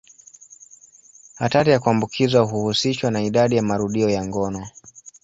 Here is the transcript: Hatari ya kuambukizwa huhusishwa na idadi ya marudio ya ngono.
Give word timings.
Hatari 1.35 1.71
ya 1.71 1.79
kuambukizwa 1.79 2.41
huhusishwa 2.43 3.11
na 3.11 3.21
idadi 3.21 3.55
ya 3.55 3.61
marudio 3.63 4.09
ya 4.09 4.25
ngono. 4.25 4.67